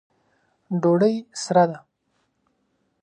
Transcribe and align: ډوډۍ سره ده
ډوډۍ 0.81 1.15
سره 1.43 1.63
ده 1.71 1.79